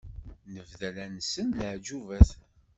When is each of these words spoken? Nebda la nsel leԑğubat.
Nebda 0.53 0.89
la 0.95 1.05
nsel 1.15 1.49
leԑğubat. 1.57 2.29